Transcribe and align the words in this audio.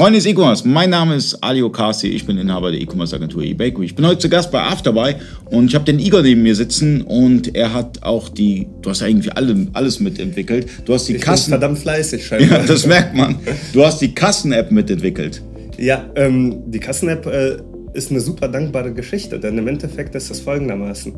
Freunde 0.00 0.18
des 0.18 0.24
E-Commerce, 0.24 0.66
mein 0.66 0.88
Name 0.88 1.14
ist 1.14 1.44
Ali 1.44 1.62
Okasi, 1.62 2.08
ich 2.08 2.24
bin 2.24 2.38
Inhaber 2.38 2.70
der 2.70 2.80
E-Commerce-Agentur 2.80 3.42
eBakery. 3.42 3.84
Ich 3.84 3.94
bin 3.94 4.06
heute 4.06 4.16
zu 4.16 4.30
Gast 4.30 4.50
bei 4.50 4.58
Afterbuy 4.58 5.16
und 5.50 5.66
ich 5.66 5.74
habe 5.74 5.84
den 5.84 5.98
Igor 5.98 6.22
neben 6.22 6.42
mir 6.42 6.56
sitzen 6.56 7.02
und 7.02 7.54
er 7.54 7.74
hat 7.74 8.02
auch 8.02 8.30
die, 8.30 8.66
du 8.80 8.88
hast 8.88 9.02
eigentlich 9.02 9.36
alle, 9.36 9.66
alles 9.74 10.00
mitentwickelt. 10.00 10.68
Du 10.86 10.94
hast 10.94 11.06
die 11.06 11.16
ich 11.16 11.20
Kassen. 11.20 11.50
Bin 11.50 11.60
verdammt 11.60 11.80
fleißig 11.80 12.26
scheinbar. 12.26 12.60
Ja, 12.60 12.66
das 12.66 12.86
merkt 12.86 13.14
man. 13.14 13.40
Du 13.74 13.84
hast 13.84 14.00
die 14.00 14.14
Kassen-App 14.14 14.70
mitentwickelt. 14.70 15.42
Ja, 15.76 16.08
ähm, 16.14 16.62
die 16.70 16.80
Kassen-App 16.80 17.26
äh, 17.26 17.58
ist 17.92 18.10
eine 18.10 18.20
super 18.20 18.48
dankbare 18.48 18.94
Geschichte, 18.94 19.38
denn 19.38 19.58
im 19.58 19.68
Endeffekt 19.68 20.14
ist 20.14 20.30
es 20.30 20.40
folgendermaßen. 20.40 21.12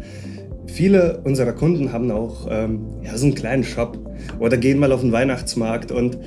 Viele 0.66 1.20
unserer 1.22 1.52
Kunden 1.52 1.92
haben 1.92 2.10
auch 2.10 2.48
ähm, 2.50 2.80
ja, 3.04 3.16
so 3.16 3.26
einen 3.26 3.36
kleinen 3.36 3.62
Shop 3.62 3.96
oder 4.40 4.56
gehen 4.56 4.80
mal 4.80 4.90
auf 4.90 5.02
den 5.02 5.12
Weihnachtsmarkt 5.12 5.92
und 5.92 6.18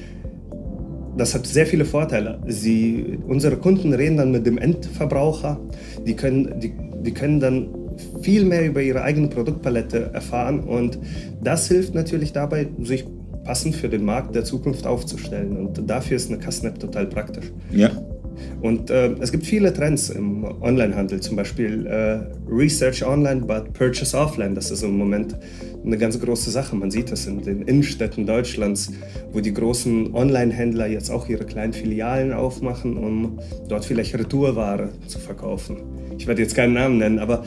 das 1.18 1.34
hat 1.34 1.46
sehr 1.46 1.66
viele 1.66 1.86
Vorteile. 1.86 2.40
Sie, 2.48 3.20
unsere 3.28 3.58
Kunden 3.58 3.94
reden 3.94 4.18
dann 4.18 4.32
mit 4.32 4.46
dem 4.46 4.58
Endverbraucher, 4.58 5.60
die 6.06 6.16
können, 6.16 6.60
die, 6.60 6.74
die 7.04 7.14
können 7.14 7.40
dann 7.40 7.70
viel 8.22 8.44
mehr 8.46 8.66
über 8.66 8.82
ihre 8.82 9.02
eigene 9.04 9.28
Produktpalette 9.28 10.12
erfahren 10.14 10.62
und 10.62 11.00
das 11.42 11.68
hilft 11.68 11.96
natürlich 11.96 12.34
dabei, 12.34 12.68
sich 12.82 13.06
passend 13.46 13.76
für 13.76 13.88
den 13.88 14.04
Markt 14.04 14.36
der 14.36 14.44
Zukunft 14.44 14.86
aufzustellen 14.86 15.56
und 15.56 15.90
dafür 15.90 16.18
ist 16.18 16.30
eine 16.30 16.40
Kassen-App 16.40 16.80
total 16.80 17.06
praktisch. 17.08 17.52
Ja. 17.72 17.92
Und 18.62 18.90
äh, 18.90 19.12
es 19.20 19.32
gibt 19.32 19.46
viele 19.46 19.74
Trends 19.74 20.10
im 20.10 20.44
Onlinehandel, 20.62 21.20
zum 21.20 21.36
Beispiel 21.36 21.86
äh, 21.88 22.20
Research 22.50 23.06
online, 23.06 23.42
but 23.42 23.74
Purchase 23.74 24.18
offline. 24.18 24.56
Das 24.56 24.72
ist 24.72 24.84
im 24.84 24.98
Moment 24.98 25.36
eine 25.86 25.98
ganz 25.98 26.20
große 26.20 26.50
Sache. 26.50 26.76
Man 26.76 26.92
sieht 26.92 27.12
das 27.12 27.28
in 27.28 27.42
den 27.42 27.62
Innenstädten 27.64 28.26
Deutschlands, 28.26 28.92
wo 29.32 29.40
die 29.40 29.54
großen 29.54 30.14
Online-Händler 30.14 30.88
jetzt 30.88 31.10
auch 31.10 31.30
ihre 31.30 31.46
kleinen 31.46 31.74
Filialen 31.74 32.34
aufmachen, 32.34 32.98
um 32.98 33.40
dort 33.68 33.86
vielleicht 33.86 34.18
Retourware 34.18 34.90
zu 35.08 35.20
verkaufen. 35.20 35.78
Ich 36.18 36.28
werde 36.28 36.42
jetzt 36.42 36.56
keinen 36.56 36.74
Namen 36.74 36.98
nennen, 36.98 37.20
aber 37.20 37.44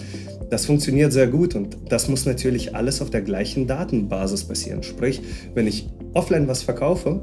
das 0.50 0.66
funktioniert 0.66 1.12
sehr 1.12 1.26
gut 1.26 1.54
und 1.54 1.76
das 1.88 2.08
muss 2.08 2.24
natürlich 2.24 2.74
alles 2.74 3.02
auf 3.02 3.10
der 3.10 3.22
gleichen 3.22 3.66
Datenbasis 3.66 4.44
passieren. 4.44 4.82
Sprich, 4.82 5.20
wenn 5.54 5.66
ich 5.66 5.88
offline 6.14 6.48
was 6.48 6.62
verkaufe, 6.62 7.20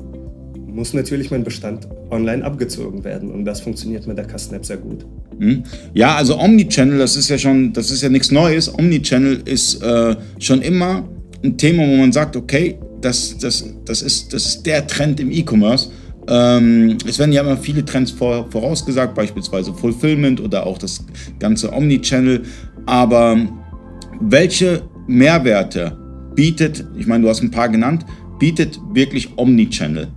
muss 0.76 0.94
natürlich 0.94 1.32
mein 1.32 1.44
Bestand 1.44 1.88
online 2.12 2.44
abgezogen 2.44 3.04
werden. 3.04 3.32
Und 3.32 3.46
das 3.46 3.62
funktioniert 3.62 4.06
mit 4.08 4.18
der 4.18 4.26
Kasten-App 4.26 4.66
sehr 4.66 4.78
gut. 4.78 5.06
Hm? 5.40 5.64
Ja, 5.94 6.16
also 6.16 6.38
Omnichannel, 6.38 7.00
das 7.00 7.16
ist 7.16 7.30
ja 7.30 7.38
schon, 7.38 7.72
das 7.72 7.92
ist 7.92 8.04
ja 8.04 8.10
nichts 8.10 8.30
Neues. 8.30 8.72
Omnichannel 8.78 9.42
ist 9.46 9.82
äh, 9.82 10.16
schon 10.38 10.62
immer 10.62 11.08
ein 11.44 11.58
Thema, 11.58 11.88
wo 11.88 11.96
man 11.96 12.12
sagt, 12.12 12.36
okay, 12.36 12.78
das, 13.02 13.38
das, 13.38 13.64
das, 13.86 14.02
ist, 14.02 14.34
das 14.34 14.46
ist 14.46 14.66
der 14.66 14.86
Trend 14.86 15.20
im 15.20 15.32
E-Commerce. 15.32 15.90
Ähm, 16.28 16.98
es 17.08 17.20
werden 17.20 17.32
ja 17.32 17.42
immer 17.42 17.56
viele 17.56 17.86
Trends 17.86 18.12
vor, 18.12 18.52
vorausgesagt, 18.52 19.16
beispielsweise 19.16 19.74
Fulfillment 19.74 20.42
oder 20.42 20.66
auch 20.66 20.78
das 20.78 21.06
ganze 21.40 21.72
Omnichannel. 21.72 22.44
Aber 22.86 23.38
welche 24.20 24.82
Mehrwerte 25.08 25.98
bietet, 26.36 26.84
ich 26.98 27.08
meine, 27.08 27.24
du 27.24 27.30
hast 27.30 27.42
ein 27.42 27.52
paar 27.52 27.70
genannt, 27.70 28.06
bietet 28.40 28.78
wirklich 28.94 29.30
Omnichannel? 29.38 30.10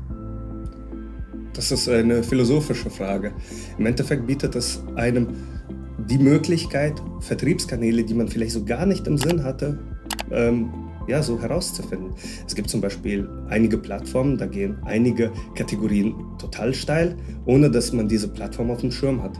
Das 1.58 1.72
ist 1.72 1.88
eine 1.88 2.22
philosophische 2.22 2.88
Frage. 2.88 3.32
Im 3.78 3.86
Endeffekt 3.86 4.28
bietet 4.28 4.54
es 4.54 4.80
einem 4.94 5.26
die 6.08 6.18
Möglichkeit, 6.18 7.02
Vertriebskanäle, 7.18 8.04
die 8.04 8.14
man 8.14 8.28
vielleicht 8.28 8.52
so 8.52 8.64
gar 8.64 8.86
nicht 8.86 9.08
im 9.08 9.18
Sinn 9.18 9.42
hatte, 9.42 9.76
ähm, 10.30 10.70
ja, 11.08 11.20
so 11.20 11.42
herauszufinden. 11.42 12.12
Es 12.46 12.54
gibt 12.54 12.70
zum 12.70 12.80
Beispiel 12.80 13.28
einige 13.48 13.76
Plattformen, 13.76 14.38
da 14.38 14.46
gehen 14.46 14.76
einige 14.84 15.32
Kategorien 15.56 16.14
total 16.38 16.72
steil, 16.72 17.16
ohne 17.44 17.68
dass 17.68 17.92
man 17.92 18.06
diese 18.06 18.28
Plattform 18.28 18.70
auf 18.70 18.82
dem 18.82 18.92
Schirm 18.92 19.20
hat. 19.20 19.36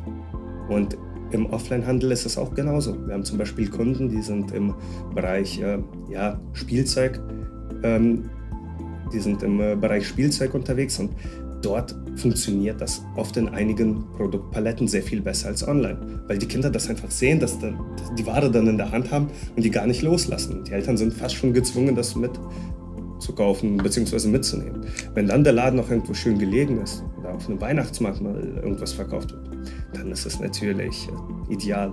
Und 0.69 0.99
im 1.31 1.47
Offline-Handel 1.47 2.11
ist 2.11 2.27
es 2.27 2.37
auch 2.37 2.53
genauso. 2.53 2.97
Wir 3.07 3.15
haben 3.15 3.25
zum 3.25 3.39
Beispiel 3.39 3.71
Kunden, 3.71 4.09
die 4.09 4.23
sind 4.23 4.51
im 4.51 4.75
Bereich 5.15 5.61
äh, 5.61 5.79
ja, 6.11 6.41
Spielzeug, 6.53 7.21
ähm, 7.85 8.29
die 9.13 9.21
sind 9.21 9.45
im 9.45 9.61
äh, 9.61 9.77
Bereich 9.77 10.09
Spielzeug 10.09 10.55
unterwegs 10.55 10.99
und 10.99 11.13
dort 11.63 11.95
funktioniert 12.17 12.81
das 12.81 13.03
oft 13.17 13.37
in 13.37 13.49
einigen 13.49 14.05
Produktpaletten 14.17 14.89
sehr 14.89 15.03
viel 15.03 15.21
besser 15.21 15.49
als 15.49 15.67
online, 15.67 16.23
weil 16.27 16.39
die 16.39 16.47
Kinder 16.47 16.71
das 16.71 16.89
einfach 16.89 17.11
sehen, 17.11 17.41
dass 17.41 17.59
die 17.59 18.27
Ware 18.27 18.51
dann 18.51 18.67
in 18.67 18.77
der 18.77 18.91
Hand 18.91 19.11
haben 19.11 19.29
und 19.57 19.65
die 19.65 19.71
gar 19.71 19.87
nicht 19.87 20.03
loslassen. 20.03 20.65
Die 20.65 20.73
Eltern 20.73 20.97
sind 20.97 21.13
fast 21.13 21.35
schon 21.35 21.53
gezwungen, 21.53 21.95
das 21.95 22.15
mit 22.15 22.33
zu 23.19 23.35
kaufen 23.35 23.77
bzw. 23.77 24.29
mitzunehmen. 24.29 24.87
Wenn 25.15 25.27
dann 25.27 25.45
der 25.45 25.53
Laden 25.53 25.77
noch 25.77 25.91
irgendwo 25.91 26.15
schön 26.15 26.39
gelegen 26.39 26.81
ist 26.81 27.03
oder 27.19 27.35
auf 27.35 27.49
einem 27.49 27.61
Weihnachtsmarkt 27.61 28.21
mal 28.21 28.37
irgendwas 28.63 28.93
verkauft 28.93 29.33
wird, 29.33 29.49
dann 29.93 30.11
ist 30.13 30.27
es 30.27 30.41
natürlich 30.41 31.09
äh, 31.09 31.53
ideal. 31.53 31.93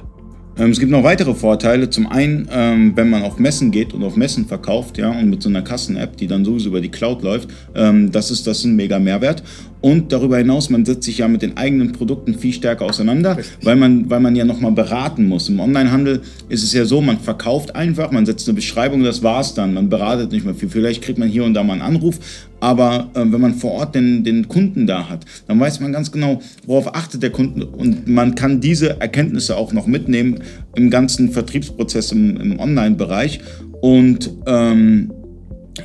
Ähm, 0.57 0.71
es 0.71 0.79
gibt 0.79 0.91
noch 0.91 1.03
weitere 1.03 1.33
Vorteile. 1.33 1.89
Zum 1.89 2.07
einen, 2.07 2.47
ähm, 2.51 2.93
wenn 2.95 3.09
man 3.09 3.23
auf 3.23 3.39
Messen 3.39 3.71
geht 3.71 3.93
und 3.93 4.03
auf 4.03 4.15
Messen 4.15 4.45
verkauft, 4.45 4.97
ja, 4.97 5.11
und 5.11 5.29
mit 5.29 5.41
so 5.41 5.49
einer 5.49 5.61
Kassen-App, 5.61 6.15
die 6.17 6.27
dann 6.27 6.45
sowieso 6.45 6.69
über 6.69 6.81
die 6.81 6.89
Cloud 6.89 7.23
läuft, 7.23 7.49
ähm, 7.75 8.11
das, 8.11 8.31
ist, 8.31 8.47
das 8.47 8.59
ist 8.59 8.65
ein 8.65 8.75
mega 8.75 8.99
Mehrwert. 8.99 9.43
Und 9.85 10.11
darüber 10.11 10.39
hinaus, 10.39 10.71
man 10.71 10.83
setzt 10.83 11.03
sich 11.03 11.19
ja 11.19 11.27
mit 11.27 11.43
den 11.43 11.57
eigenen 11.57 11.91
Produkten 11.91 12.33
viel 12.33 12.53
stärker 12.53 12.85
auseinander, 12.85 13.37
weil 13.61 13.75
man, 13.75 14.09
weil 14.09 14.19
man 14.19 14.35
ja 14.35 14.43
nochmal 14.43 14.71
beraten 14.71 15.27
muss. 15.27 15.47
Im 15.47 15.59
Onlinehandel 15.59 16.23
ist 16.49 16.63
es 16.63 16.73
ja 16.73 16.85
so, 16.85 17.01
man 17.01 17.19
verkauft 17.19 17.75
einfach, 17.75 18.09
man 18.09 18.25
setzt 18.25 18.47
eine 18.47 18.55
Beschreibung, 18.55 19.03
das 19.03 19.21
war's 19.21 19.53
dann. 19.53 19.75
Man 19.75 19.87
beratet 19.87 20.31
nicht 20.31 20.43
mehr 20.43 20.55
viel. 20.55 20.69
Vielleicht 20.69 21.03
kriegt 21.03 21.19
man 21.19 21.29
hier 21.29 21.43
und 21.43 21.53
da 21.53 21.61
mal 21.61 21.73
einen 21.73 21.83
Anruf, 21.83 22.17
aber 22.59 23.11
äh, 23.13 23.19
wenn 23.31 23.39
man 23.39 23.53
vor 23.53 23.73
Ort 23.73 23.93
den, 23.93 24.23
den 24.23 24.47
Kunden 24.47 24.87
da 24.87 25.07
hat, 25.07 25.23
dann 25.47 25.59
weiß 25.59 25.79
man 25.81 25.91
ganz 25.91 26.11
genau, 26.11 26.41
worauf 26.65 26.95
achtet 26.95 27.21
der 27.21 27.29
Kunde. 27.29 27.67
Und 27.67 28.07
man 28.07 28.33
kann 28.33 28.61
diese 28.61 28.99
Erkenntnisse 28.99 29.55
auch 29.55 29.71
noch 29.71 29.85
mitnehmen 29.85 30.39
im 30.73 30.89
ganzen 30.89 31.29
Vertriebsprozess 31.29 32.11
im, 32.11 32.37
im 32.37 32.59
Online-Bereich. 32.59 33.39
Und 33.81 34.31
ähm, 34.47 35.11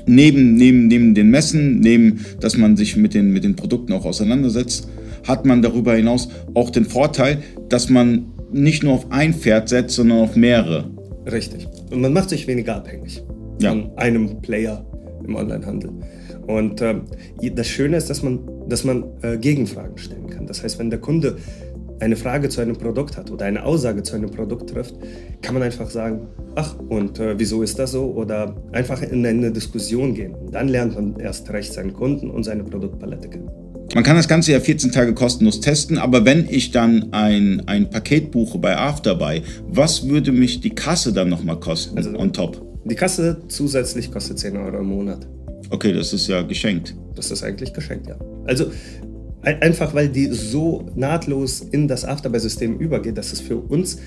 neben, 0.07 0.55
neben, 0.55 0.89
neben 0.89 1.15
den 1.15 1.31
Messen, 1.31 1.81
neben, 1.81 2.25
dass 2.41 2.57
man 2.57 2.77
sich 2.77 2.97
mit 2.97 3.15
den, 3.15 3.33
mit 3.33 3.45
den 3.45 3.57
Produkten 3.57 3.93
auch 3.93 4.05
auseinandersetzt, 4.05 4.89
hat 5.27 5.45
man 5.45 5.63
darüber 5.63 5.95
hinaus 5.95 6.29
auch 6.55 6.71
den 6.71 6.85
Vorteil, 6.85 7.43
dass 7.69 7.91
man 7.91 8.27
nicht 8.53 8.83
nur 8.83 8.95
auf 8.95 9.11
ein 9.11 9.35
Pferd 9.35 9.69
setzt, 9.69 9.97
sondern 9.97 10.19
auf 10.21 10.37
mehrere. 10.37 10.91
Richtig. 11.31 11.69
Und 11.91 12.01
man 12.01 12.13
macht 12.13 12.31
sich 12.31 12.47
weniger 12.47 12.77
abhängig 12.77 13.23
ja. 13.61 13.71
von 13.71 13.91
einem 13.97 14.41
Player 14.41 14.85
im 15.27 15.35
Onlinehandel. 15.35 15.91
Und 16.47 16.81
äh, 16.81 16.95
das 17.55 17.69
Schöne 17.69 17.97
ist, 17.97 18.11
dass 18.11 18.23
man, 18.23 18.41
dass 18.69 18.85
man 18.85 19.05
äh, 19.23 19.37
Gegenfragen 19.37 19.97
stellen 19.99 20.29
kann. 20.29 20.47
Das 20.47 20.63
heißt, 20.63 20.79
wenn 20.79 20.91
der 20.91 20.99
Kunde 20.99 21.37
eine 22.01 22.17
Frage 22.17 22.49
zu 22.49 22.61
einem 22.61 22.77
Produkt 22.77 23.17
hat 23.17 23.31
oder 23.31 23.45
eine 23.45 23.65
Aussage 23.65 24.03
zu 24.03 24.17
einem 24.17 24.31
Produkt 24.31 24.71
trifft, 24.71 24.95
kann 25.43 25.55
man 25.55 25.63
einfach 25.63 25.91
sagen, 25.91 26.29
ach, 26.55 26.77
und 26.89 27.19
äh, 27.19 27.39
wieso 27.39 27.63
ist 27.63 27.79
das 27.79 27.93
so? 27.93 28.07
Oder 28.07 28.57
einfach 28.73 29.03
in 29.03 29.25
eine 29.25 29.53
Diskussion 29.53 30.15
gehen. 30.15 30.35
Dann 30.51 30.69
lernt 30.69 30.95
man 30.95 31.19
erst 31.21 31.51
recht 31.51 31.73
seinen 31.73 31.93
Kunden 31.93 32.31
und 32.31 32.45
seine 32.45 32.65
Produktpalette 32.65 33.29
kennen. 33.29 33.51
Man 33.95 34.05
kann 34.05 34.17
das 34.17 34.29
Ganze 34.29 34.53
ja 34.53 34.61
14 34.61 34.93
Tage 34.93 35.15
kostenlos 35.15 35.61
testen, 35.61 35.99
aber 35.99 36.25
wenn 36.25 36.49
ich 36.49 36.71
dann 36.71 37.13
ein, 37.13 37.63
ein 37.67 37.91
Paket 37.91 38.31
buche 38.31 38.59
bei 38.59 38.77
Afterbuy, 38.77 39.43
was 39.67 40.09
würde 40.09 40.31
mich 40.31 40.61
die 40.61 40.71
Kasse 40.71 41.13
dann 41.13 41.29
nochmal 41.29 41.59
kosten 41.59 41.97
also, 41.97 42.17
on 42.17 42.33
top? 42.33 42.65
Die 42.85 42.95
Kasse 42.95 43.43
zusätzlich 43.49 44.11
kostet 44.13 44.39
10 44.39 44.57
Euro 44.57 44.79
im 44.79 44.87
Monat. 44.87 45.27
Okay, 45.71 45.93
das 45.93 46.13
ist 46.13 46.29
ja 46.29 46.43
geschenkt. 46.43 46.95
Das 47.17 47.31
ist 47.31 47.43
eigentlich 47.43 47.73
geschenkt, 47.73 48.09
ja. 48.09 48.17
Also 48.47 48.67
Einfach 49.43 49.95
weil 49.95 50.09
die 50.09 50.27
so 50.27 50.87
nahtlos 50.95 51.61
in 51.61 51.89
das 51.89 52.05
Afterbuy-System 52.05 52.79
übergeht, 52.79 53.17
dass 53.17 53.33
es 53.33 53.41
für 53.41 53.57
uns 53.57 53.99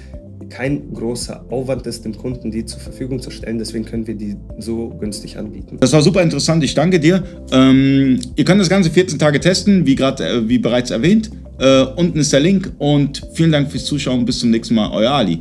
kein 0.49 0.93
großer 0.93 1.45
Aufwand 1.49 1.87
ist, 1.87 2.05
dem 2.05 2.15
Kunden 2.15 2.51
die 2.51 2.65
zur 2.65 2.79
Verfügung 2.79 3.19
zu 3.19 3.31
stellen. 3.31 3.57
Deswegen 3.57 3.85
können 3.85 4.05
wir 4.05 4.15
die 4.15 4.35
so 4.59 4.89
günstig 4.99 5.37
anbieten. 5.37 5.77
Das 5.79 5.93
war 5.93 6.01
super 6.01 6.21
interessant. 6.21 6.63
Ich 6.63 6.75
danke 6.75 6.99
dir. 6.99 7.23
Ähm, 7.51 8.19
ihr 8.35 8.45
könnt 8.45 8.61
das 8.61 8.69
Ganze 8.69 8.91
14 8.91 9.17
Tage 9.17 9.39
testen, 9.39 9.85
wie, 9.85 9.95
grad, 9.95 10.21
äh, 10.21 10.47
wie 10.47 10.59
bereits 10.59 10.91
erwähnt. 10.91 11.31
Äh, 11.59 11.83
unten 11.95 12.19
ist 12.19 12.33
der 12.33 12.39
Link 12.39 12.71
und 12.77 13.21
vielen 13.33 13.51
Dank 13.51 13.71
fürs 13.71 13.85
Zuschauen. 13.85 14.25
Bis 14.25 14.39
zum 14.39 14.51
nächsten 14.51 14.75
Mal. 14.75 14.91
Euer 14.91 15.11
Ali. 15.11 15.39